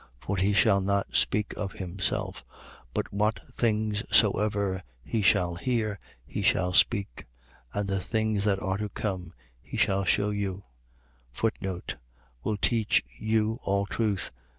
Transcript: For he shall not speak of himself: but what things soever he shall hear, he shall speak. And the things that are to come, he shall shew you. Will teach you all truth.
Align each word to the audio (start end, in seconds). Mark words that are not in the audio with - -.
For 0.19 0.35
he 0.35 0.51
shall 0.51 0.81
not 0.81 1.13
speak 1.15 1.53
of 1.55 1.73
himself: 1.73 2.43
but 2.91 3.13
what 3.13 3.39
things 3.53 4.01
soever 4.11 4.81
he 5.03 5.21
shall 5.21 5.53
hear, 5.53 5.99
he 6.25 6.41
shall 6.41 6.73
speak. 6.73 7.27
And 7.71 7.87
the 7.87 7.99
things 7.99 8.43
that 8.45 8.59
are 8.63 8.77
to 8.79 8.89
come, 8.89 9.31
he 9.61 9.77
shall 9.77 10.03
shew 10.03 10.31
you. 10.31 10.63
Will 12.43 12.57
teach 12.59 13.03
you 13.19 13.59
all 13.61 13.85
truth. 13.85 14.31